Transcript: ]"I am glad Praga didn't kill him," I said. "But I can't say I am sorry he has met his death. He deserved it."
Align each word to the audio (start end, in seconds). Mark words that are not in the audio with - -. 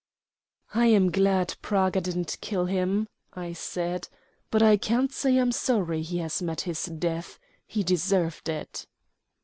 ]"I 0.73 0.87
am 0.87 1.11
glad 1.11 1.57
Praga 1.61 2.01
didn't 2.01 2.39
kill 2.41 2.65
him," 2.65 3.07
I 3.35 3.53
said. 3.53 4.07
"But 4.49 4.63
I 4.63 4.75
can't 4.75 5.13
say 5.13 5.33
I 5.37 5.41
am 5.41 5.51
sorry 5.51 6.01
he 6.01 6.17
has 6.17 6.41
met 6.41 6.61
his 6.61 6.85
death. 6.85 7.37
He 7.67 7.83
deserved 7.83 8.49
it." 8.49 8.87